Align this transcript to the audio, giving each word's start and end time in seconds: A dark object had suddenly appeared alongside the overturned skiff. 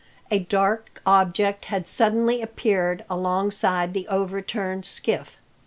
A 0.31 0.39
dark 0.39 0.99
object 1.05 1.65
had 1.65 1.85
suddenly 1.85 2.41
appeared 2.41 3.05
alongside 3.07 3.93
the 3.93 4.07
overturned 4.07 4.83
skiff. 4.83 5.37